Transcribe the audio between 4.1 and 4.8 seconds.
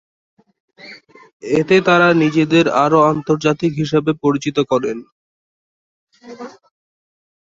পরিচিত